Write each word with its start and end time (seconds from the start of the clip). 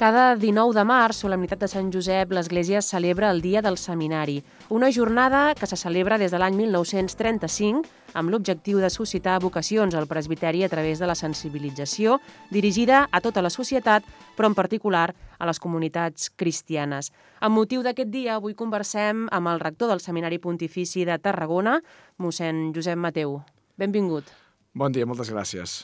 Cada 0.00 0.34
19 0.34 0.72
de 0.72 0.82
març, 0.88 1.18
solemnitat 1.20 1.60
de 1.60 1.66
Sant 1.68 1.90
Josep, 1.92 2.30
l'Església 2.32 2.80
celebra 2.80 3.28
el 3.28 3.42
Dia 3.44 3.60
del 3.60 3.76
Seminari, 3.76 4.38
una 4.72 4.88
jornada 4.90 5.54
que 5.54 5.66
se 5.68 5.76
celebra 5.76 6.16
des 6.16 6.32
de 6.32 6.38
l'any 6.40 6.56
1935 6.56 8.16
amb 8.16 8.32
l'objectiu 8.32 8.80
de 8.80 8.88
suscitar 8.88 9.34
vocacions 9.44 9.92
al 9.94 10.08
presbiteri 10.08 10.64
a 10.64 10.70
través 10.72 11.04
de 11.04 11.06
la 11.10 11.14
sensibilització 11.14 12.16
dirigida 12.48 13.10
a 13.12 13.20
tota 13.20 13.44
la 13.44 13.52
societat, 13.52 14.08
però 14.38 14.48
en 14.48 14.56
particular 14.56 15.12
a 15.36 15.44
les 15.44 15.60
comunitats 15.60 16.32
cristianes. 16.32 17.12
Amb 17.44 17.60
motiu 17.60 17.84
d'aquest 17.84 18.08
dia, 18.08 18.40
avui 18.40 18.56
conversem 18.56 19.28
amb 19.28 19.52
el 19.52 19.60
rector 19.60 19.92
del 19.92 20.00
Seminari 20.00 20.40
Pontifici 20.40 21.04
de 21.04 21.20
Tarragona, 21.20 21.76
mossèn 22.16 22.72
Josep 22.72 22.96
Mateu. 22.96 23.42
Benvingut. 23.76 24.32
Bon 24.72 24.88
dia, 24.88 25.04
moltes 25.04 25.28
gràcies. 25.28 25.82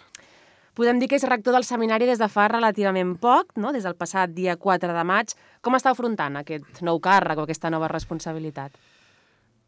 Podem 0.77 0.99
dir 1.01 1.09
que 1.09 1.17
és 1.17 1.25
rector 1.25 1.55
del 1.57 1.65
seminari 1.65 2.05
des 2.05 2.21
de 2.21 2.29
fa 2.29 2.51
relativament 2.53 3.15
poc, 3.17 3.55
no? 3.57 3.71
des 3.73 3.87
del 3.87 3.97
passat 3.97 4.35
dia 4.37 4.59
4 4.61 4.93
de 4.93 5.05
maig. 5.09 5.33
Com 5.65 5.79
està 5.79 5.95
afrontant 5.95 6.37
aquest 6.37 6.83
nou 6.85 7.01
càrrec 7.01 7.41
o 7.41 7.47
aquesta 7.47 7.71
nova 7.73 7.89
responsabilitat? 7.89 8.77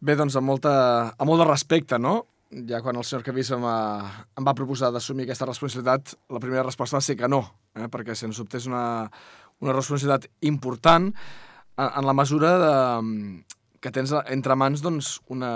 Bé, 0.04 0.18
doncs 0.20 0.36
amb, 0.36 0.46
molta, 0.52 0.74
amb 1.16 1.30
molt 1.30 1.40
de 1.40 1.48
respecte, 1.48 1.96
no? 1.98 2.20
Ja 2.68 2.82
quan 2.84 2.96
el 2.96 3.04
senyor 3.04 3.24
Cavis 3.24 3.50
em, 3.56 3.64
em 3.64 4.44
va 4.44 4.56
proposar 4.56 4.92
d'assumir 4.92 5.24
aquesta 5.24 5.48
responsabilitat, 5.48 6.12
la 6.32 6.40
primera 6.44 6.64
resposta 6.66 6.96
va 6.96 7.04
ser 7.04 7.16
que 7.16 7.28
no, 7.28 7.40
eh? 7.76 7.88
perquè 7.92 8.16
sens 8.16 8.40
dubte 8.40 8.60
és 8.60 8.68
una, 8.68 9.08
una 9.64 9.74
responsabilitat 9.76 10.28
important 10.48 11.08
en, 11.08 11.88
en 11.88 12.08
la 12.08 12.16
mesura 12.16 12.54
de, 12.60 12.72
que 13.80 13.92
tens 13.94 14.12
entre 14.26 14.56
mans 14.58 14.82
doncs, 14.82 15.18
una, 15.30 15.50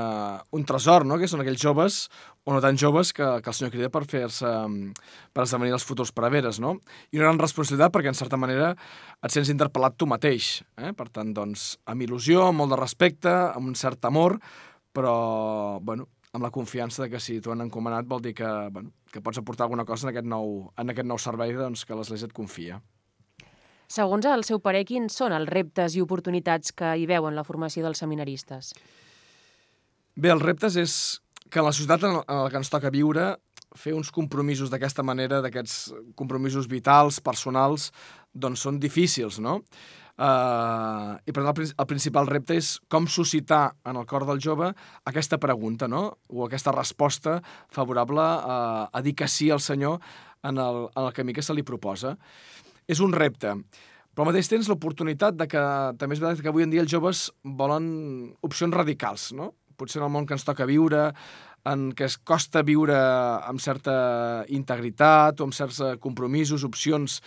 un 0.55 0.65
tresor, 0.69 1.07
no? 1.09 1.19
que 1.19 1.29
són 1.31 1.43
aquells 1.43 1.63
joves, 1.63 1.99
o 2.45 2.55
no 2.55 2.63
tan 2.63 2.79
joves, 2.79 3.13
que, 3.15 3.27
que 3.43 3.51
el 3.51 3.57
senyor 3.57 3.73
crida 3.75 3.91
per 3.93 4.05
fer-se 4.11 4.51
per 5.33 5.45
esdevenir 5.45 5.75
els 5.77 5.87
futurs 5.87 6.11
preveres, 6.15 6.59
no? 6.63 6.75
I 7.11 7.21
una 7.21 7.29
gran 7.29 7.43
responsabilitat 7.43 7.95
perquè, 7.95 8.11
en 8.11 8.19
certa 8.19 8.39
manera, 8.41 8.73
et 9.23 9.35
sents 9.35 9.51
interpel·lat 9.53 9.95
tu 9.99 10.09
mateix. 10.11 10.57
Eh? 10.79 10.91
Per 10.99 11.09
tant, 11.15 11.31
doncs, 11.37 11.77
amb 11.87 12.07
il·lusió, 12.07 12.49
amb 12.49 12.63
molt 12.63 12.75
de 12.75 12.81
respecte, 12.81 13.31
amb 13.31 13.71
un 13.71 13.79
cert 13.79 14.11
amor, 14.11 14.39
però, 14.93 15.15
bueno, 15.83 16.09
amb 16.33 16.47
la 16.47 16.51
confiança 16.51 17.05
de 17.05 17.13
que 17.13 17.21
si 17.21 17.39
t'ho 17.41 17.53
han 17.53 17.67
encomanat 17.67 18.09
vol 18.09 18.23
dir 18.25 18.35
que, 18.35 18.51
bueno, 18.73 18.91
que 19.13 19.21
pots 19.21 19.39
aportar 19.39 19.69
alguna 19.69 19.85
cosa 19.85 20.09
en 20.09 20.15
aquest 20.15 20.29
nou, 20.29 20.73
en 20.79 20.91
aquest 20.91 21.09
nou 21.09 21.21
servei 21.21 21.55
doncs, 21.57 21.85
que 21.87 21.99
l'Església 21.99 22.31
et 22.31 22.37
confia. 22.37 22.81
Segons 23.93 24.25
el 24.25 24.45
seu 24.49 24.61
parer, 24.65 24.87
quins 24.89 25.13
són 25.21 25.35
els 25.37 25.51
reptes 25.51 25.97
i 25.99 26.01
oportunitats 26.01 26.73
que 26.73 26.95
hi 26.97 27.05
veuen 27.11 27.37
la 27.37 27.45
formació 27.45 27.85
dels 27.85 28.01
seminaristes? 28.01 28.73
Bé, 30.17 30.31
els 30.33 30.45
reptes 30.45 30.79
és 30.81 30.95
que 31.53 31.65
la 31.65 31.75
societat 31.77 32.07
en 32.09 32.21
la 32.23 32.47
que 32.49 32.61
ens 32.61 32.73
toca 32.73 32.93
viure 32.95 33.35
fer 33.77 33.93
uns 33.97 34.13
compromisos 34.13 34.71
d'aquesta 34.73 35.05
manera, 35.05 35.41
d'aquests 35.45 35.93
compromisos 36.17 36.69
vitals, 36.73 37.21
personals, 37.25 37.91
doncs 38.33 38.65
són 38.65 38.81
difícils, 38.81 39.41
no? 39.45 39.61
Uh, 40.13 41.17
I 41.25 41.33
per 41.33 41.41
tant 41.41 41.57
el, 41.57 41.71
el 41.73 41.89
principal 41.89 42.29
repte 42.29 42.57
és 42.61 42.75
com 42.93 43.09
suscitar 43.09 43.63
en 43.89 43.97
el 43.97 44.05
cor 44.09 44.27
del 44.29 44.41
jove 44.45 44.69
aquesta 45.09 45.41
pregunta, 45.41 45.89
no? 45.89 46.19
O 46.29 46.45
aquesta 46.47 46.73
resposta 46.73 47.39
favorable 47.73 48.25
a, 48.25 48.59
a 48.93 49.05
dir 49.05 49.17
que 49.17 49.29
sí 49.29 49.51
al 49.51 49.61
Senyor 49.65 50.01
en 50.45 50.61
el, 50.61 50.85
en 50.93 51.05
el 51.07 51.13
camí 51.17 51.33
que 51.33 51.45
se 51.45 51.57
li 51.57 51.65
proposa 51.65 52.17
és 52.89 53.01
un 53.05 53.15
repte. 53.17 53.55
Però 54.13 54.27
al 54.27 54.33
mateix 54.33 54.51
temps 54.53 54.69
l'oportunitat 54.69 55.39
de 55.39 55.47
que 55.49 55.63
també 56.01 56.17
és 56.17 56.21
veritat 56.21 56.45
que 56.45 56.53
avui 56.53 56.67
en 56.67 56.73
dia 56.73 56.83
els 56.85 56.93
joves 56.93 57.31
volen 57.43 57.87
opcions 58.45 58.75
radicals, 58.75 59.31
no? 59.33 59.55
Potser 59.81 60.03
en 60.03 60.07
el 60.07 60.13
món 60.13 60.27
que 60.29 60.37
ens 60.37 60.45
toca 60.45 60.69
viure, 60.69 61.11
en 61.69 61.91
què 61.97 62.07
es 62.09 62.19
costa 62.19 62.63
viure 62.67 62.97
amb 62.97 63.63
certa 63.63 63.95
integritat 64.53 65.41
o 65.41 65.47
amb 65.47 65.57
certs 65.57 65.81
eh, 65.81 65.95
compromisos, 66.03 66.65
opcions 66.67 67.21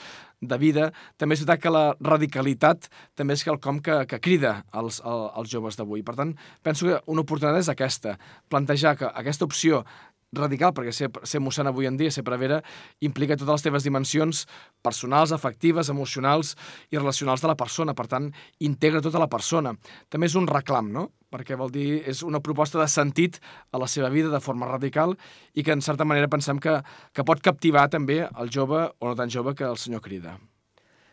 de 0.46 0.58
vida, 0.62 0.90
també 1.18 1.38
és 1.38 1.42
veritat 1.42 1.64
que 1.64 1.74
la 1.74 1.86
radicalitat 2.04 2.90
també 3.18 3.38
és 3.38 3.46
quelcom 3.48 3.80
que, 3.82 4.02
que 4.12 4.20
crida 4.22 4.58
als, 4.76 5.00
als 5.02 5.50
joves 5.50 5.80
d'avui. 5.80 6.04
Per 6.06 6.18
tant, 6.20 6.36
penso 6.62 6.90
que 6.90 7.00
una 7.12 7.24
oportunitat 7.24 7.64
és 7.64 7.72
aquesta, 7.72 8.18
plantejar 8.52 8.98
que 9.00 9.10
aquesta 9.10 9.48
opció 9.48 9.86
radical, 10.34 10.74
perquè 10.76 10.94
ser, 10.94 11.10
ser 11.24 11.42
mossèn 11.44 11.70
avui 11.70 11.88
en 11.90 11.98
dia, 11.98 12.12
ser 12.12 12.26
prevera, 12.28 12.62
implica 13.06 13.38
totes 13.38 13.60
les 13.60 13.68
teves 13.68 13.86
dimensions 13.88 14.46
personals, 14.84 15.34
afectives, 15.36 15.90
emocionals 15.90 16.56
i 16.92 16.98
relacionals 16.98 17.44
de 17.44 17.52
la 17.52 17.58
persona. 17.60 17.96
Per 17.98 18.08
tant, 18.12 18.32
integra 18.60 19.04
tota 19.06 19.22
la 19.22 19.30
persona. 19.32 19.76
També 20.10 20.30
és 20.32 20.36
un 20.40 20.50
reclam, 20.50 20.92
no? 20.92 21.10
perquè 21.36 21.58
vol 21.60 21.72
dir, 21.74 22.00
és 22.08 22.22
una 22.24 22.40
proposta 22.40 22.80
de 22.80 22.88
sentit 22.88 23.42
a 23.76 23.82
la 23.82 23.90
seva 23.92 24.08
vida 24.14 24.32
de 24.32 24.40
forma 24.40 24.70
radical 24.70 25.18
i 25.54 25.66
que, 25.66 25.76
en 25.76 25.84
certa 25.84 26.08
manera, 26.08 26.32
pensem 26.32 26.62
que, 26.64 26.80
que 27.12 27.28
pot 27.28 27.44
captivar 27.44 27.90
també 27.92 28.22
el 28.24 28.52
jove 28.54 28.86
o 28.88 29.10
no 29.10 29.16
tan 29.20 29.34
jove 29.34 29.56
que 29.58 29.68
el 29.68 29.76
senyor 29.82 30.04
crida. 30.06 30.38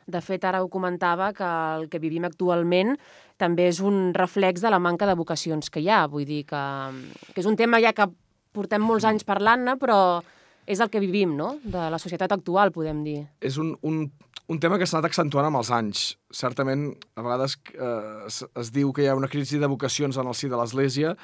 De 0.06 0.20
fet, 0.20 0.42
ara 0.44 0.62
ho 0.62 0.68
comentava, 0.70 1.30
que 1.34 1.46
el 1.46 1.88
que 1.90 2.00
vivim 2.02 2.26
actualment 2.26 2.96
també 3.38 3.68
és 3.70 3.78
un 3.82 4.10
reflex 4.14 4.62
de 4.62 4.70
la 4.70 4.80
manca 4.82 5.06
de 5.06 5.14
vocacions 5.18 5.70
que 5.70 5.82
hi 5.82 5.88
ha. 5.90 6.06
Vull 6.10 6.26
dir 6.26 6.42
que, 6.48 6.62
que 7.32 7.42
és 7.42 7.48
un 7.48 7.58
tema 7.58 7.80
ja 7.82 7.94
que 7.94 8.08
portem 8.52 8.82
molts 8.84 9.06
anys 9.08 9.26
parlant-ne, 9.28 9.76
però 9.80 9.98
és 10.66 10.80
el 10.80 10.90
que 10.92 11.02
vivim, 11.02 11.34
no?, 11.36 11.56
de 11.64 11.88
la 11.90 11.98
societat 11.98 12.32
actual, 12.36 12.70
podem 12.74 13.02
dir. 13.04 13.18
És 13.42 13.58
un, 13.58 13.74
un, 13.82 14.04
un 14.52 14.60
tema 14.62 14.78
que 14.78 14.86
s'ha 14.86 14.98
anat 14.98 15.10
accentuant 15.10 15.48
amb 15.48 15.58
els 15.58 15.72
anys. 15.74 16.04
Certament, 16.34 16.91
a 17.16 17.24
vegades 17.24 17.58
eh, 17.74 18.28
es, 18.28 18.42
es 18.46 18.72
diu 18.74 18.92
que 18.94 19.04
hi 19.04 19.10
ha 19.10 19.18
una 19.18 19.30
crisi 19.32 19.58
de 19.58 19.70
vocacions 19.70 20.18
en 20.20 20.30
el 20.30 20.38
si 20.38 20.50
de 20.52 20.58
l'Església, 20.60 21.16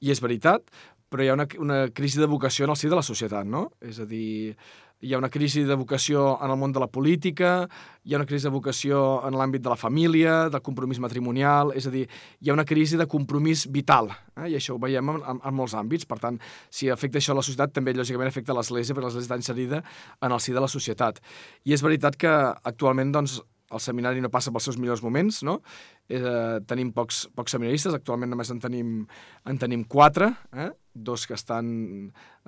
i 0.00 0.12
és 0.12 0.22
veritat, 0.24 0.64
però 1.12 1.22
hi 1.22 1.30
ha 1.30 1.36
una, 1.36 1.46
una 1.62 1.78
crisi 1.94 2.20
de 2.20 2.28
vocació 2.30 2.66
en 2.66 2.74
el 2.74 2.80
si 2.80 2.90
de 2.90 2.98
la 2.98 3.04
societat, 3.06 3.46
no? 3.48 3.68
És 3.80 4.00
a 4.02 4.08
dir, 4.08 4.56
hi 5.00 5.12
ha 5.12 5.18
una 5.18 5.30
crisi 5.30 5.64
de 5.68 5.76
vocació 5.76 6.36
en 6.42 6.50
el 6.50 6.58
món 6.58 6.72
de 6.72 6.80
la 6.80 6.88
política, 6.88 7.68
hi 8.04 8.14
ha 8.14 8.20
una 8.20 8.26
crisi 8.28 8.48
de 8.48 8.54
vocació 8.54 9.00
en 9.28 9.36
l'àmbit 9.36 9.64
de 9.64 9.72
la 9.72 9.76
família, 9.76 10.36
del 10.52 10.62
compromís 10.64 11.00
matrimonial, 11.02 11.72
és 11.76 11.88
a 11.88 11.92
dir, 11.92 12.06
hi 12.40 12.50
ha 12.50 12.56
una 12.56 12.64
crisi 12.64 12.96
de 12.96 13.08
compromís 13.10 13.66
vital, 13.72 14.08
eh? 14.36 14.48
i 14.52 14.56
això 14.56 14.76
ho 14.76 14.80
veiem 14.82 15.12
en, 15.12 15.20
en, 15.34 15.42
en 15.42 15.56
molts 15.56 15.76
àmbits. 15.76 16.08
Per 16.08 16.20
tant, 16.22 16.38
si 16.70 16.88
afecta 16.92 17.20
això 17.20 17.34
a 17.34 17.40
la 17.40 17.44
societat, 17.44 17.74
també 17.76 17.94
lògicament 17.96 18.32
afecta 18.32 18.56
l'Església, 18.56 18.96
perquè 18.96 19.10
l'Església 19.10 19.28
està 19.28 19.40
inserida 19.42 19.82
en 20.22 20.32
el 20.32 20.40
si 20.40 20.56
de 20.56 20.64
la 20.64 20.70
societat. 20.70 21.20
I 21.68 21.76
és 21.76 21.84
veritat 21.84 22.16
que 22.16 22.32
actualment 22.64 23.12
doncs, 23.12 23.40
el 23.74 23.82
seminari 23.82 24.22
no 24.22 24.30
passa 24.30 24.52
pels 24.54 24.68
seus 24.68 24.78
millors 24.78 25.02
moments, 25.02 25.40
no? 25.46 25.58
Eh, 26.06 26.58
tenim 26.70 26.92
pocs, 26.94 27.24
pocs 27.34 27.56
seminaristes, 27.56 27.96
actualment 27.96 28.30
només 28.30 28.52
en 28.54 28.60
tenim, 28.62 29.00
en 29.50 29.58
tenim 29.58 29.82
quatre, 29.90 30.30
eh? 30.54 30.70
dos 30.94 31.26
que 31.26 31.34
estan 31.34 31.66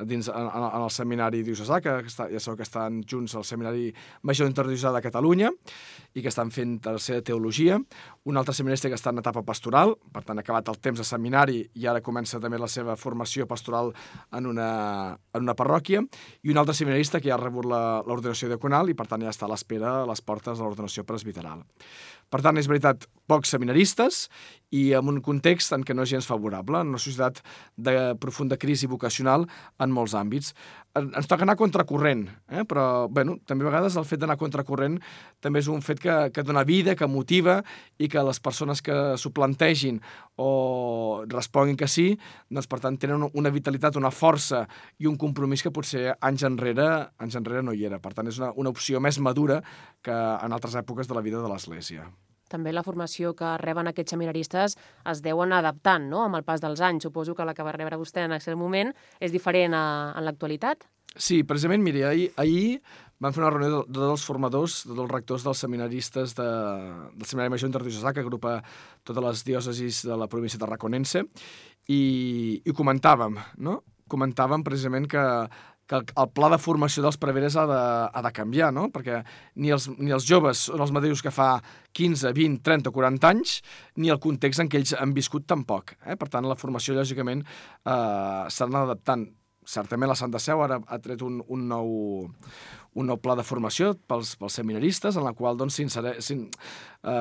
dins 0.07 0.29
en, 0.29 0.49
en 0.53 0.83
el 0.83 0.91
seminari 0.95 1.43
diocesà, 1.47 1.81
que 1.83 1.95
està, 2.07 2.29
ja 2.31 2.41
sabeu 2.43 2.59
que 2.59 2.67
estan 2.67 3.01
junts 3.09 3.35
al 3.39 3.47
seminari 3.47 3.89
major 4.23 4.49
interdiocesà 4.51 4.93
de 4.95 5.03
Catalunya 5.03 5.51
i 6.15 6.23
que 6.23 6.31
estan 6.31 6.53
fent 6.55 6.79
tercera 6.85 7.25
teologia, 7.25 7.79
un 8.29 8.41
altre 8.41 8.55
seminarista 8.55 8.91
que 8.91 8.99
està 8.99 9.11
en 9.15 9.23
etapa 9.23 9.43
pastoral, 9.47 9.95
per 10.13 10.23
tant 10.27 10.39
ha 10.39 10.45
acabat 10.45 10.71
el 10.71 10.79
temps 10.83 11.01
de 11.01 11.07
seminari 11.07 11.63
i 11.75 11.89
ara 11.91 12.05
comença 12.05 12.41
també 12.43 12.61
la 12.61 12.71
seva 12.71 12.97
formació 13.01 13.49
pastoral 13.51 13.93
en 14.37 14.47
una, 14.47 14.71
en 15.35 15.47
una 15.47 15.57
parròquia, 15.59 16.05
i 16.43 16.53
un 16.53 16.61
altre 16.61 16.77
seminarista 16.77 17.21
que 17.21 17.31
ja 17.31 17.39
ha 17.39 17.43
rebut 17.43 17.67
l'ordenació 17.69 18.51
diaconal 18.53 18.91
i 18.91 18.97
per 18.99 19.09
tant 19.11 19.25
ja 19.25 19.33
està 19.35 19.49
a 19.49 19.53
l'espera 19.53 20.03
a 20.03 20.07
les 20.09 20.23
portes 20.23 20.59
de 20.59 20.65
l'ordenació 20.65 21.05
presbiteral. 21.09 21.65
Per 22.29 22.43
tant, 22.45 22.59
és 22.61 22.67
veritat, 22.69 23.07
pocs 23.29 23.49
seminaristes 23.55 24.27
i 24.77 24.91
en 24.97 25.09
un 25.09 25.23
context 25.25 25.73
en 25.73 25.85
què 25.87 25.95
no 25.97 26.05
és 26.05 26.11
gens 26.13 26.27
favorable, 26.29 26.83
en 26.83 26.93
una 26.93 27.01
societat 27.01 27.41
de 27.81 27.95
profunda 28.21 28.59
crisi 28.61 28.89
vocacional 28.91 29.47
en 29.81 29.88
molts 29.95 30.15
àmbits. 30.19 30.53
Ens 30.99 31.29
toca 31.31 31.45
anar 31.45 31.55
contracorrent, 31.61 32.25
eh? 32.51 32.65
però 32.67 33.07
bueno, 33.13 33.37
també 33.47 33.67
a 33.67 33.69
vegades 33.69 33.97
el 34.01 34.07
fet 34.09 34.23
d'anar 34.23 34.39
contracorrent 34.41 34.97
també 35.45 35.63
és 35.63 35.69
un 35.71 35.83
fet 35.85 36.01
que, 36.03 36.17
que 36.35 36.43
dona 36.43 36.65
vida, 36.67 36.97
que 36.99 37.07
motiva 37.07 37.61
i 37.99 38.09
que 38.11 38.25
les 38.27 38.41
persones 38.43 38.83
que 38.83 38.97
s'ho 39.21 39.31
plantegin 39.37 40.01
o 40.43 41.25
responguin 41.31 41.79
que 41.79 41.91
sí, 41.91 42.09
doncs 42.51 42.71
per 42.71 42.81
tant 42.83 42.99
tenen 42.99 43.29
una 43.29 43.53
vitalitat, 43.55 44.01
una 44.01 44.11
força 44.15 44.65
i 44.99 45.07
un 45.11 45.19
compromís 45.21 45.63
que 45.63 45.75
potser 45.75 46.09
anys 46.19 46.47
enrere, 46.49 46.89
anys 47.23 47.39
enrere 47.39 47.63
no 47.63 47.77
hi 47.77 47.87
era. 47.87 48.03
Per 48.03 48.15
tant, 48.17 48.27
és 48.27 48.41
una, 48.43 48.51
una 48.57 48.75
opció 48.75 48.99
més 49.01 49.21
madura 49.23 49.61
que 50.03 50.15
en 50.15 50.57
altres 50.57 50.75
èpoques 50.81 51.07
de 51.07 51.19
la 51.19 51.23
vida 51.23 51.45
de 51.45 51.53
l'Església 51.53 52.09
també 52.51 52.73
la 52.73 52.85
formació 52.87 53.35
que 53.39 53.57
reben 53.63 53.91
aquests 53.91 54.17
seminaristes 54.17 54.77
es 55.13 55.25
deuen 55.25 55.53
adaptant 55.57 56.09
no? 56.11 56.25
amb 56.27 56.41
el 56.41 56.47
pas 56.47 56.63
dels 56.65 56.81
anys. 56.85 57.09
Suposo 57.09 57.35
que 57.35 57.47
la 57.47 57.55
que 57.55 57.67
va 57.67 57.75
rebre 57.77 58.01
vostè 58.01 58.27
en 58.27 58.37
aquell 58.37 58.59
moment 58.61 58.95
és 59.21 59.35
diferent 59.35 59.77
a, 59.77 59.85
en 60.17 60.27
l'actualitat. 60.27 60.89
Sí, 61.17 61.43
precisament, 61.43 61.83
miri, 61.83 62.05
ahir, 62.05 62.29
ahir 62.37 62.81
vam 63.19 63.35
fer 63.35 63.43
una 63.43 63.51
reunió 63.51 63.71
de, 63.73 63.81
de 63.91 64.03
dels 64.05 64.25
formadors, 64.27 64.83
de 64.87 64.95
dels 64.95 65.11
rectors 65.11 65.47
dels 65.47 65.63
seminaristes 65.65 66.35
de, 66.39 66.49
del 67.15 67.27
Seminari 67.27 67.55
Major 67.55 67.71
Interdiocesà, 67.71 68.13
que 68.15 68.23
agrupa 68.23 68.59
totes 69.07 69.25
les 69.25 69.45
diòcesis 69.49 70.05
de 70.07 70.19
la 70.19 70.29
província 70.31 70.61
tarraconense, 70.61 71.25
i, 71.89 72.03
i 72.63 72.77
comentàvem, 72.77 73.41
no? 73.65 73.81
Comentàvem 74.09 74.63
precisament 74.65 75.09
que 75.11 75.25
que 75.89 75.99
el, 75.99 76.29
pla 76.37 76.51
de 76.53 76.61
formació 76.61 77.03
dels 77.05 77.19
preveres 77.21 77.57
ha 77.57 77.65
de, 77.69 77.81
ha 78.13 78.23
de 78.25 78.33
canviar, 78.37 78.69
no? 78.77 78.89
Perquè 78.93 79.23
ni 79.63 79.73
els, 79.75 79.89
ni 79.97 80.13
els 80.15 80.27
joves 80.29 80.67
són 80.69 80.85
els 80.85 80.93
mateixos 80.95 81.25
que 81.25 81.33
fa 81.35 81.55
15, 81.97 82.35
20, 82.37 82.61
30 82.67 82.93
o 82.93 82.95
40 82.95 83.33
anys, 83.33 83.59
ni 83.97 84.13
el 84.13 84.21
context 84.23 84.63
en 84.63 84.71
què 84.71 84.83
ells 84.83 84.95
han 84.99 85.17
viscut 85.17 85.49
tampoc. 85.49 85.97
Eh? 86.05 86.19
Per 86.21 86.29
tant, 86.29 86.47
la 86.49 86.59
formació, 86.61 86.97
lògicament, 86.99 87.43
eh, 87.43 88.45
s'ha 88.53 88.67
d'anar 88.67 88.85
adaptant 88.91 89.27
certament 89.69 90.09
la 90.09 90.17
Santa 90.17 90.41
Seu 90.41 90.63
ara 90.65 90.79
ha 90.89 90.99
tret 91.05 91.23
un, 91.25 91.43
un, 91.45 91.67
nou, 91.69 91.91
un 92.97 93.11
nou 93.11 93.19
pla 93.21 93.37
de 93.37 93.45
formació 93.45 93.93
pels, 94.09 94.35
pels 94.41 94.57
seminaristes, 94.61 95.19
en 95.19 95.27
la 95.27 95.35
qual 95.37 95.59
doncs, 95.61 95.79
eh, 95.83 97.15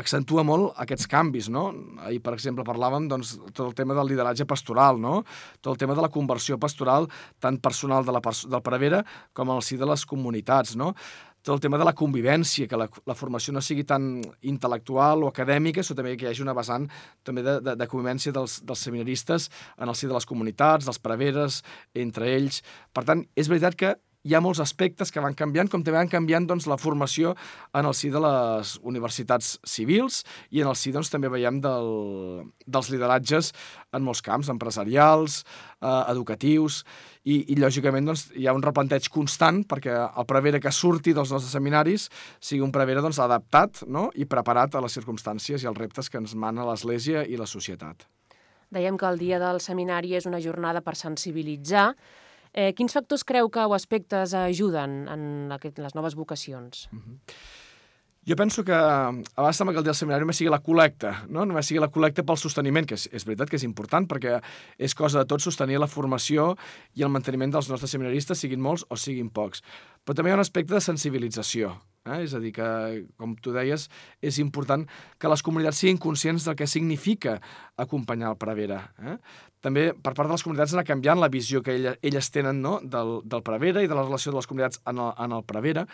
accentua 0.00 0.44
molt 0.46 0.74
aquests 0.82 1.08
canvis, 1.10 1.50
no? 1.52 1.68
Ahir, 2.06 2.20
per 2.24 2.34
exemple, 2.36 2.66
parlàvem 2.66 3.08
doncs, 3.10 3.36
tot 3.52 3.66
el 3.68 3.74
tema 3.78 3.96
del 3.96 4.10
lideratge 4.12 4.46
pastoral, 4.48 5.00
no? 5.00 5.22
Tot 5.60 5.74
el 5.74 5.80
tema 5.84 5.96
de 5.98 6.04
la 6.04 6.12
conversió 6.12 6.58
pastoral, 6.60 7.08
tant 7.40 7.60
personal 7.62 8.06
de 8.06 8.14
la, 8.16 8.22
del 8.22 8.62
prevera 8.66 9.04
com 9.36 9.50
al 9.50 9.64
si 9.64 9.80
de 9.80 9.88
les 9.88 10.06
comunitats, 10.08 10.76
no? 10.76 10.94
tot 11.42 11.54
el 11.54 11.60
tema 11.60 11.78
de 11.80 11.86
la 11.88 11.94
convivència, 11.96 12.68
que 12.68 12.76
la, 12.76 12.86
la 13.08 13.16
formació 13.16 13.54
no 13.56 13.62
sigui 13.64 13.86
tan 13.88 14.18
intel·lectual 14.44 15.24
o 15.24 15.30
acadèmica, 15.30 15.80
sinó 15.84 15.96
també 16.02 16.12
que 16.20 16.26
hi 16.26 16.30
hagi 16.34 16.44
una 16.44 16.54
vessant 16.56 16.84
també 17.24 17.44
de, 17.46 17.56
de, 17.64 17.76
de 17.80 17.88
convivència 17.88 18.34
dels, 18.36 18.58
dels 18.66 18.84
seminaristes 18.84 19.48
en 19.78 19.88
el 19.88 19.96
si 19.96 20.10
de 20.10 20.16
les 20.16 20.28
comunitats, 20.28 20.88
dels 20.88 21.00
preveres, 21.00 21.62
entre 21.96 22.28
ells. 22.34 22.60
Per 22.92 23.06
tant, 23.08 23.24
és 23.40 23.48
veritat 23.48 23.78
que 23.80 23.94
hi 24.22 24.34
ha 24.34 24.40
molts 24.44 24.60
aspectes 24.60 25.08
que 25.12 25.22
van 25.24 25.34
canviant, 25.36 25.70
com 25.72 25.84
també 25.84 25.96
van 25.96 26.10
canviant 26.12 26.46
doncs, 26.48 26.66
la 26.68 26.76
formació 26.80 27.32
en 27.76 27.88
el 27.88 27.94
si 27.96 28.10
de 28.12 28.20
les 28.20 28.74
universitats 28.84 29.54
civils 29.64 30.20
i 30.50 30.60
en 30.60 30.68
el 30.68 30.76
si 30.76 30.92
doncs, 30.92 31.08
també 31.12 31.30
veiem 31.32 31.60
del, 31.64 31.88
dels 32.66 32.90
lideratges 32.92 33.52
en 33.96 34.04
molts 34.04 34.20
camps, 34.24 34.50
empresarials, 34.52 35.40
eh, 35.80 36.02
educatius, 36.12 36.82
i, 37.24 37.40
i 37.52 37.58
lògicament 37.60 38.12
doncs, 38.12 38.28
hi 38.36 38.46
ha 38.48 38.56
un 38.56 38.64
replanteig 38.64 39.08
constant 39.12 39.64
perquè 39.68 39.96
el 39.96 40.28
prevere 40.28 40.60
que 40.60 40.72
surti 40.72 41.16
dels 41.16 41.32
nostres 41.32 41.56
seminaris 41.56 42.08
sigui 42.40 42.64
un 42.64 42.72
prevere 42.72 43.04
doncs, 43.04 43.20
adaptat 43.24 43.84
no? 43.88 44.08
i 44.14 44.28
preparat 44.28 44.76
a 44.76 44.84
les 44.84 44.96
circumstàncies 44.96 45.64
i 45.64 45.68
als 45.68 45.80
reptes 45.80 46.12
que 46.12 46.20
ens 46.20 46.36
mana 46.36 46.68
l'Església 46.68 47.24
i 47.24 47.40
la 47.40 47.48
societat. 47.48 48.04
Dèiem 48.70 48.96
que 49.00 49.08
el 49.08 49.18
dia 49.18 49.40
del 49.42 49.58
seminari 49.64 50.14
és 50.14 50.28
una 50.30 50.38
jornada 50.40 50.84
per 50.84 50.94
sensibilitzar, 50.94 51.94
Eh, 52.52 52.72
quins 52.74 52.92
factors 52.92 53.24
creu 53.24 53.50
que 53.50 53.64
o 53.64 53.74
aspectes 53.74 54.34
ajuden 54.34 55.06
en, 55.08 55.24
aquest, 55.54 55.78
en 55.78 55.86
les 55.86 55.94
noves 55.94 56.16
vocacions? 56.18 56.88
Mm 56.92 56.98
-hmm. 56.98 57.18
Jo 58.28 58.36
penso 58.36 58.62
que 58.64 58.72
a 58.72 59.10
vegades 59.10 59.56
sembla 59.56 59.72
que 59.72 59.78
el 59.80 59.84
dia 59.84 59.90
del 59.90 59.98
seminari 59.98 60.20
només 60.20 60.36
sigui 60.36 60.50
la 60.52 60.60
col·lecta, 60.60 61.24
no? 61.32 61.46
només 61.48 61.66
sigui 61.66 61.80
la 61.80 61.88
col·lecta 61.88 62.22
pel 62.22 62.36
sosteniment, 62.36 62.84
que 62.86 62.94
és, 62.94 63.08
és 63.16 63.24
veritat 63.24 63.48
que 63.48 63.56
és 63.56 63.64
important 63.64 64.06
perquè 64.06 64.42
és 64.76 64.94
cosa 64.94 65.22
de 65.22 65.24
tot 65.24 65.40
sostenir 65.40 65.80
la 65.80 65.88
formació 65.88 66.54
i 66.94 67.02
el 67.02 67.08
manteniment 67.08 67.50
dels 67.50 67.70
nostres 67.72 67.90
seminaristes, 67.90 68.38
siguin 68.38 68.60
molts 68.60 68.84
o 68.90 68.96
siguin 69.00 69.30
pocs. 69.30 69.64
Però 70.04 70.14
també 70.14 70.30
hi 70.30 70.32
ha 70.32 70.36
un 70.36 70.44
aspecte 70.44 70.76
de 70.76 70.84
sensibilització. 70.84 71.72
Eh? 72.06 72.22
És 72.24 72.34
a 72.34 72.40
dir, 72.40 72.54
que, 72.56 72.70
com 73.20 73.36
tu 73.36 73.52
deies, 73.52 73.88
és 74.24 74.40
important 74.40 74.86
que 75.20 75.30
les 75.30 75.44
comunitats 75.44 75.82
siguin 75.82 76.00
conscients 76.00 76.48
del 76.48 76.56
que 76.56 76.68
significa 76.70 77.38
acompanyar 77.76 78.32
el 78.32 78.40
prevere. 78.40 78.80
Eh? 79.04 79.16
també 79.60 79.90
per 79.92 80.14
part 80.16 80.28
de 80.28 80.34
les 80.34 80.44
comunitats 80.44 80.74
anar 80.74 80.86
canviant 80.88 81.20
la 81.20 81.28
visió 81.32 81.62
que 81.64 81.74
ella, 81.76 81.94
elles 82.02 82.30
tenen 82.32 82.60
no? 82.64 82.78
del, 82.80 83.18
del 83.28 83.44
prevere 83.46 83.84
i 83.84 83.90
de 83.90 83.96
la 83.96 84.06
relació 84.06 84.32
de 84.32 84.38
les 84.38 84.48
comunitats 84.48 84.80
en 84.88 85.00
el, 85.04 85.12
en 85.20 85.36
el 85.36 85.44
prevere. 85.44 85.86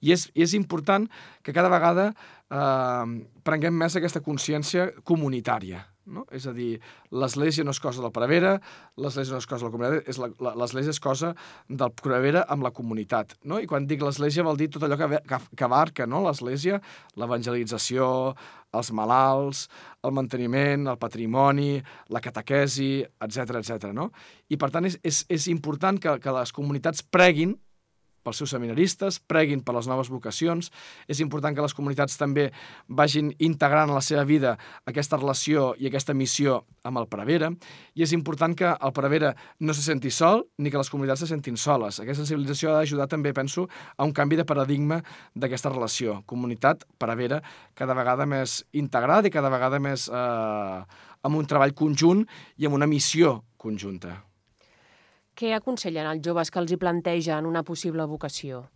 I 0.00 0.14
és, 0.16 0.26
és 0.34 0.56
important 0.56 1.06
que 1.44 1.54
cada 1.56 1.72
vegada 1.72 2.10
eh, 2.10 3.16
prenguem 3.44 3.76
més 3.76 3.96
aquesta 3.96 4.24
consciència 4.24 4.90
comunitària. 5.04 5.84
No? 6.10 6.24
És 6.34 6.46
a 6.50 6.54
dir, 6.56 6.74
l'església 7.14 7.64
no 7.64 7.74
és 7.74 7.80
cosa 7.82 8.02
del 8.02 8.12
prevere, 8.14 8.56
l'església 9.00 9.36
no 9.36 9.40
és 9.42 9.48
cosa 9.48 9.66
de 9.66 9.70
la 9.70 9.74
comunitat, 9.76 10.48
l'església 10.58 10.94
és 10.94 11.02
cosa 11.02 11.32
del 11.68 11.94
prevere 12.02 12.42
amb 12.50 12.66
la 12.66 12.72
comunitat. 12.74 13.36
No? 13.46 13.60
I 13.62 13.68
quan 13.70 13.86
dic 13.86 14.02
l'església 14.02 14.46
vol 14.46 14.58
dir 14.58 14.70
tot 14.74 14.86
allò 14.86 14.98
que, 14.98 15.22
que, 15.30 15.40
que 15.54 15.66
abarca 15.68 16.08
no? 16.10 16.24
l'església, 16.26 16.80
l'evangelització, 17.20 18.10
els 18.76 18.92
malalts, 18.94 19.64
el 20.06 20.14
manteniment, 20.14 20.86
el 20.90 21.00
patrimoni, 21.00 21.72
la 22.10 22.22
catequesi, 22.22 22.92
etc 23.22 23.58
etc. 23.62 23.90
no? 23.96 24.10
I, 24.50 24.58
per 24.58 24.70
tant, 24.74 24.86
és, 24.86 24.98
és, 25.06 25.24
és 25.30 25.48
important 25.52 25.98
que, 26.02 26.18
que 26.22 26.38
les 26.38 26.54
comunitats 26.54 27.06
preguin 27.06 27.56
pels 28.22 28.40
seus 28.40 28.52
seminaristes, 28.52 29.18
preguin 29.20 29.62
per 29.64 29.74
les 29.76 29.88
noves 29.90 30.10
vocacions. 30.12 30.70
És 31.08 31.20
important 31.24 31.56
que 31.56 31.64
les 31.64 31.74
comunitats 31.76 32.18
també 32.20 32.50
vagin 32.88 33.32
integrant 33.38 33.90
a 33.90 33.96
la 33.98 34.04
seva 34.04 34.24
vida 34.28 34.56
aquesta 34.88 35.18
relació 35.20 35.74
i 35.78 35.88
aquesta 35.88 36.14
missió 36.14 36.60
amb 36.84 37.00
el 37.00 37.08
prevere. 37.10 37.52
I 37.94 38.04
és 38.06 38.14
important 38.16 38.56
que 38.56 38.70
el 38.72 38.94
prevere 38.96 39.34
no 39.60 39.74
se 39.76 39.84
senti 39.84 40.12
sol 40.14 40.46
ni 40.58 40.70
que 40.70 40.80
les 40.80 40.90
comunitats 40.92 41.24
se 41.24 41.30
sentin 41.30 41.58
soles. 41.60 42.00
Aquesta 42.00 42.24
sensibilització 42.24 42.72
ha 42.72 42.80
d'ajudar 42.80 43.08
també, 43.10 43.34
penso, 43.36 43.68
a 43.96 44.06
un 44.06 44.14
canvi 44.16 44.40
de 44.40 44.48
paradigma 44.48 45.00
d'aquesta 45.34 45.72
relació. 45.72 46.20
Comunitat, 46.26 46.86
prevere, 46.98 47.40
cada 47.74 47.96
vegada 47.96 48.26
més 48.26 48.60
integrat 48.72 49.26
i 49.26 49.34
cada 49.34 49.52
vegada 49.52 49.80
més 49.80 50.08
eh, 50.08 50.80
amb 51.22 51.36
un 51.36 51.46
treball 51.46 51.76
conjunt 51.76 52.26
i 52.56 52.68
amb 52.68 52.80
una 52.80 52.90
missió 52.90 53.40
conjunta. 53.60 54.29
Què 55.40 55.54
aconsellen 55.56 56.04
als 56.04 56.20
joves 56.20 56.50
que 56.52 56.60
els 56.60 56.72
hi 56.74 56.76
plantegen 56.76 57.46
una 57.48 57.62
possible 57.64 58.04
vocació? 58.04 58.66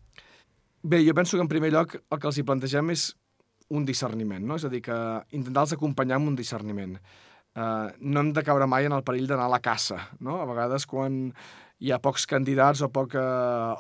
Bé, 0.81 1.03
jo 1.05 1.13
penso 1.17 1.37
que 1.37 1.45
en 1.45 1.51
primer 1.51 1.69
lloc 1.75 1.99
el 1.99 2.21
que 2.21 2.29
els 2.31 2.39
hi 2.41 2.45
plantegem 2.49 2.93
és 2.95 3.11
un 3.77 3.85
discerniment, 3.85 4.47
no? 4.49 4.57
És 4.57 4.65
a 4.65 4.71
dir, 4.73 4.81
que 4.87 4.97
intentar-los 5.37 5.75
acompanyar 5.77 6.17
amb 6.17 6.31
un 6.33 6.39
discerniment. 6.39 6.97
Uh, 7.55 7.93
no 8.03 8.25
hem 8.25 8.33
de 8.35 8.43
caure 8.43 8.67
mai 8.67 8.89
en 8.89 8.97
el 8.97 9.05
perill 9.07 9.29
d'anar 9.31 9.47
a 9.47 9.53
la 9.53 9.63
caça, 9.63 10.01
no? 10.19 10.41
A 10.43 10.47
vegades 10.49 10.89
quan 10.91 11.29
hi 11.85 11.91
ha 11.93 11.99
pocs 12.03 12.25
candidats 12.31 12.81
o, 12.85 12.89
poca, 12.93 13.23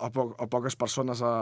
o, 0.03 0.11
po, 0.12 0.26
o 0.38 0.47
poques 0.50 0.76
persones 0.76 1.23
a, 1.25 1.32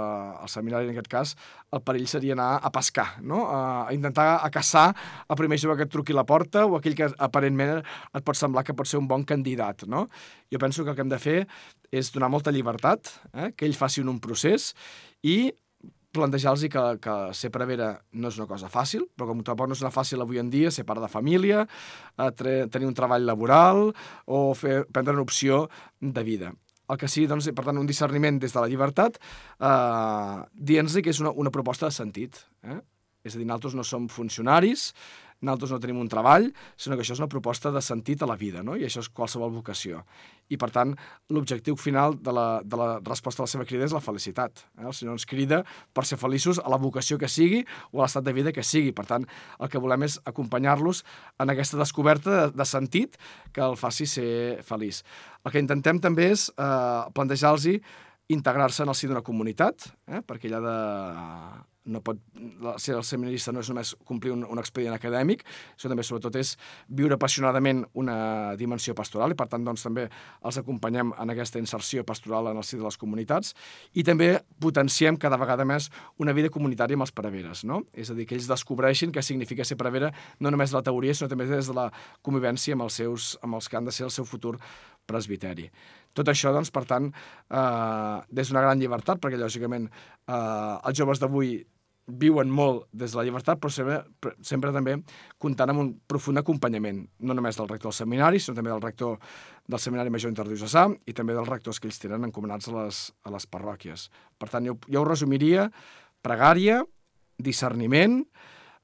al 0.45 0.51
seminari, 0.53 0.87
en 0.87 0.95
aquest 0.95 1.09
cas, 1.11 1.33
el 1.73 1.83
perill 1.85 2.07
seria 2.11 2.37
anar 2.37 2.51
a 2.63 2.71
pescar, 2.75 3.07
no? 3.25 3.47
a, 3.49 3.63
a 3.89 3.95
intentar 3.97 4.27
a 4.45 4.51
caçar 4.53 4.91
el 5.27 5.39
primer 5.41 5.59
jove 5.61 5.79
que 5.81 5.89
et 5.89 5.93
truqui 5.93 6.17
la 6.17 6.27
porta 6.29 6.67
o 6.69 6.77
aquell 6.79 6.97
que 6.99 7.09
aparentment 7.25 7.81
et 7.81 8.27
pot 8.27 8.39
semblar 8.39 8.67
que 8.69 8.77
pot 8.79 8.89
ser 8.89 9.01
un 9.01 9.09
bon 9.11 9.25
candidat. 9.29 9.87
No? 9.91 10.07
Jo 10.53 10.61
penso 10.63 10.85
que 10.85 10.93
el 10.93 10.99
que 10.99 11.05
hem 11.07 11.13
de 11.13 11.21
fer 11.23 11.39
és 11.93 12.13
donar 12.15 12.31
molta 12.33 12.55
llibertat, 12.55 13.11
eh? 13.33 13.51
que 13.57 13.67
ell 13.67 13.77
faci 13.79 14.05
un 14.05 14.21
procés 14.23 14.73
i 15.25 15.51
plantejar-los 16.13 16.67
que, 16.69 16.83
que 17.03 17.15
ser 17.35 17.51
prevera 17.53 17.95
no 18.13 18.31
és 18.31 18.39
una 18.39 18.49
cosa 18.51 18.71
fàcil, 18.73 19.07
però 19.17 19.31
com 19.31 19.41
tampoc 19.47 19.71
no 19.71 19.77
és 19.77 19.85
una 19.85 19.93
fàcil 19.95 20.23
avui 20.23 20.41
en 20.43 20.51
dia 20.53 20.71
ser 20.71 20.85
part 20.89 21.03
de 21.03 21.11
família, 21.13 21.65
eh, 22.19 22.31
tenir 22.37 22.89
un 22.89 22.97
treball 22.97 23.27
laboral 23.27 23.89
o 24.27 24.43
fer, 24.59 24.83
prendre 24.93 25.17
una 25.17 25.25
opció 25.25 25.65
de 26.01 26.25
vida. 26.27 26.53
El 26.93 26.99
que 27.01 27.09
sigui, 27.09 27.29
doncs, 27.31 27.49
per 27.57 27.65
tant, 27.65 27.79
un 27.81 27.89
discerniment 27.89 28.39
des 28.43 28.53
de 28.53 28.61
la 28.61 28.69
llibertat, 28.69 29.17
eh, 29.17 30.39
dient-los 30.53 31.01
que 31.01 31.15
és 31.15 31.21
una, 31.25 31.33
una 31.33 31.53
proposta 31.55 31.89
de 31.89 31.97
sentit. 31.97 32.43
Eh? 32.63 32.81
És 33.25 33.37
a 33.37 33.39
dir, 33.39 33.47
nosaltres 33.47 33.77
no 33.79 33.85
som 33.87 34.09
funcionaris, 34.11 34.91
nosaltres 35.43 35.75
no 35.75 35.81
tenim 35.83 35.99
un 36.01 36.09
treball, 36.11 36.49
sinó 36.79 36.97
que 36.97 37.05
això 37.05 37.17
és 37.17 37.23
una 37.23 37.31
proposta 37.31 37.73
de 37.75 37.83
sentit 37.85 38.23
a 38.23 38.29
la 38.31 38.37
vida, 38.39 38.63
no? 38.63 38.77
i 38.79 38.87
això 38.87 39.03
és 39.03 39.11
qualsevol 39.11 39.53
vocació. 39.55 40.05
I, 40.53 40.59
per 40.61 40.71
tant, 40.75 40.95
l'objectiu 41.33 41.77
final 41.81 42.17
de 42.21 42.35
la, 42.35 42.47
de 42.65 42.79
la 42.79 42.89
resposta 43.05 43.43
a 43.43 43.47
la 43.47 43.53
seva 43.53 43.67
crida 43.69 43.87
és 43.89 43.95
la 43.95 44.03
felicitat. 44.05 44.65
Eh? 44.79 44.87
El 44.87 44.95
Senyor 44.97 45.19
ens 45.19 45.27
crida 45.29 45.63
per 45.95 46.07
ser 46.09 46.21
feliços 46.21 46.61
a 46.63 46.71
la 46.73 46.79
vocació 46.81 47.19
que 47.19 47.31
sigui 47.31 47.65
o 47.91 48.01
a 48.01 48.05
l'estat 48.05 48.27
de 48.27 48.37
vida 48.37 48.55
que 48.55 48.65
sigui. 48.67 48.95
Per 48.97 49.07
tant, 49.09 49.27
el 49.59 49.73
que 49.73 49.83
volem 49.83 50.07
és 50.07 50.19
acompanyar-los 50.29 51.03
en 51.43 51.53
aquesta 51.53 51.81
descoberta 51.81 52.31
de, 52.37 52.47
de 52.57 52.69
sentit 52.69 53.19
que 53.53 53.65
el 53.65 53.79
faci 53.81 54.07
ser 54.07 54.63
feliç. 54.67 55.03
El 55.43 55.55
que 55.55 55.63
intentem 55.63 55.99
també 56.03 56.31
és 56.37 56.49
eh, 56.55 57.11
plantejar-los 57.17 57.43
integrar-se 58.33 58.85
en 58.85 58.93
el 58.93 58.97
si 58.97 59.11
d'una 59.11 59.25
comunitat, 59.27 59.91
eh? 60.09 60.23
perquè 60.25 60.53
ha 60.55 60.63
de 60.63 60.79
no 61.85 62.01
pot, 62.05 62.19
ser 62.79 62.95
el 62.97 63.05
seminarista 63.07 63.53
no 63.53 63.63
és 63.63 63.71
només 63.71 63.93
complir 64.07 64.33
un, 64.35 64.45
un 64.47 64.61
expedient 64.63 64.95
acadèmic, 64.95 65.43
això 65.75 65.91
també 65.91 66.05
sobretot 66.07 66.37
és 66.39 66.55
viure 66.89 67.17
apassionadament 67.19 67.83
una 67.99 68.55
dimensió 68.59 68.95
pastoral 68.99 69.35
i 69.35 69.39
per 69.39 69.49
tant 69.51 69.65
doncs, 69.67 69.83
també 69.87 70.07
els 70.45 70.61
acompanyem 70.61 71.13
en 71.19 71.35
aquesta 71.35 71.61
inserció 71.63 72.05
pastoral 72.07 72.53
en 72.53 72.61
el 72.61 72.67
si 72.67 72.79
de 72.79 72.87
les 72.87 72.99
comunitats 73.01 73.57
i 73.99 74.05
també 74.07 74.31
potenciem 74.63 75.19
cada 75.19 75.39
vegada 75.41 75.67
més 75.69 75.91
una 76.23 76.35
vida 76.37 76.53
comunitària 76.55 76.99
amb 76.99 77.07
els 77.07 77.15
preveres, 77.15 77.65
no? 77.69 77.83
És 77.93 78.13
a 78.13 78.17
dir, 78.19 78.29
que 78.29 78.39
ells 78.39 78.51
descobreixin 78.51 79.13
què 79.15 79.25
significa 79.25 79.67
ser 79.67 79.79
prevera 79.81 80.13
no 80.41 80.53
només 80.55 80.71
de 80.71 80.79
la 80.79 80.87
teoria, 80.87 81.15
sinó 81.15 81.31
també 81.33 81.49
des 81.51 81.71
de 81.71 81.77
la 81.77 81.89
convivència 82.23 82.77
amb 82.77 82.87
els, 82.87 83.01
seus, 83.03 83.33
amb 83.43 83.59
els 83.59 83.69
que 83.69 83.79
han 83.79 83.89
de 83.89 83.95
ser 83.95 84.07
el 84.07 84.15
seu 84.15 84.29
futur 84.29 84.59
presbiteri. 85.07 85.69
Tot 86.13 86.29
això, 86.29 86.53
doncs, 86.53 86.71
per 86.71 86.85
tant, 86.89 87.09
eh, 87.51 88.17
des 88.31 88.49
d'una 88.49 88.65
gran 88.65 88.81
llibertat, 88.81 89.21
perquè, 89.21 89.41
lògicament, 89.41 89.89
eh, 90.29 90.89
els 90.89 90.99
joves 90.99 91.21
d'avui 91.21 91.63
viuen 92.07 92.51
molt 92.51 92.89
des 92.93 93.13
de 93.13 93.17
la 93.17 93.25
llibertat, 93.25 93.61
però 93.63 93.71
sempre, 93.71 94.03
sempre 94.43 94.73
també 94.75 94.97
comptant 95.39 95.71
amb 95.71 95.81
un 95.81 95.91
profund 96.07 96.39
acompanyament, 96.39 97.05
no 97.21 97.35
només 97.35 97.57
del 97.57 97.69
rector 97.69 97.93
del 97.93 97.99
seminari, 97.99 98.41
sinó 98.41 98.57
també 98.57 98.73
del 98.73 98.83
rector 98.83 99.19
del 99.69 99.79
Seminari 99.79 100.11
Major 100.11 100.33
Interdiocesà 100.33 100.89
i 101.07 101.15
també 101.15 101.37
dels 101.37 101.49
rectors 101.49 101.79
que 101.79 101.87
ells 101.87 102.01
tenen 102.03 102.27
encomanats 102.27 102.69
a 102.69 102.75
les, 102.75 103.05
a 103.23 103.31
les 103.31 103.47
parròquies. 103.47 104.09
Per 104.39 104.49
tant, 104.51 104.67
jo, 104.67 104.77
jo 104.89 105.01
ho 105.01 105.07
resumiria 105.07 105.69
pregària, 106.23 106.83
discerniment, 107.39 108.21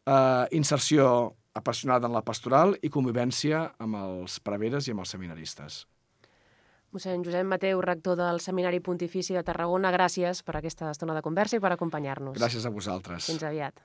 eh, 0.06 0.46
inserció 0.52 1.34
apassionada 1.58 2.06
en 2.06 2.14
la 2.14 2.22
pastoral 2.22 2.76
i 2.82 2.90
convivència 2.90 3.66
amb 3.82 3.98
els 3.98 4.38
preveres 4.40 4.86
i 4.86 4.94
amb 4.94 5.02
els 5.02 5.14
seminaristes. 5.14 5.86
Mossèn 6.96 7.20
Josep 7.24 7.44
Mateu, 7.44 7.82
rector 7.84 8.16
del 8.16 8.40
Seminari 8.40 8.80
Pontifici 8.80 9.36
de 9.36 9.42
Tarragona, 9.44 9.92
gràcies 9.92 10.40
per 10.42 10.56
aquesta 10.56 10.88
estona 10.94 11.16
de 11.16 11.22
conversa 11.26 11.58
i 11.58 11.60
per 11.60 11.74
acompanyar-nos. 11.74 12.38
Gràcies 12.38 12.64
a 12.64 12.72
vosaltres. 12.72 13.28
Fins 13.28 13.44
aviat. 13.44 13.82